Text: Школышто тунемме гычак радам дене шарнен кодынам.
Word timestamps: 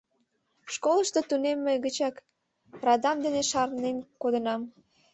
Школышто 0.73 1.19
тунемме 1.29 1.73
гычак 1.85 2.15
радам 2.85 3.17
дене 3.25 3.41
шарнен 3.51 3.97
кодынам. 4.21 4.61